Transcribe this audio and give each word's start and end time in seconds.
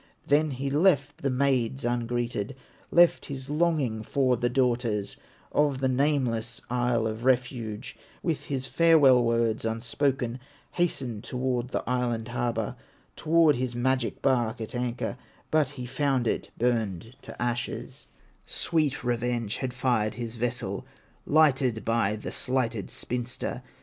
Then 0.25 0.49
he 0.49 0.71
left 0.71 1.17
the 1.19 1.29
maids 1.29 1.85
ungreeted, 1.85 2.55
Left 2.89 3.25
his 3.25 3.51
longing 3.51 4.01
for 4.01 4.35
the 4.35 4.49
daughters 4.49 5.15
Of 5.51 5.79
the 5.79 5.87
nameless 5.87 6.59
Isle 6.71 7.05
of 7.05 7.23
Refuge, 7.23 7.95
With 8.23 8.45
his 8.45 8.65
farewell 8.65 9.23
words 9.23 9.63
unspoken, 9.63 10.39
Hastened 10.71 11.23
toward 11.23 11.67
the 11.67 11.87
island 11.87 12.29
harbor, 12.29 12.75
Toward 13.15 13.57
his 13.57 13.75
magic 13.75 14.23
bark 14.23 14.59
at 14.59 14.73
anchor; 14.73 15.17
But 15.51 15.67
he 15.77 15.85
found 15.85 16.25
it 16.25 16.49
burned 16.57 17.15
to 17.21 17.39
ashes, 17.39 18.07
Sweet 18.47 19.03
revenge 19.03 19.57
had 19.57 19.71
fired 19.71 20.15
his 20.15 20.35
vessel, 20.35 20.83
Lighted 21.27 21.85
by 21.85 22.15
the 22.15 22.31
slighted 22.31 22.89
spinster. 22.89 23.61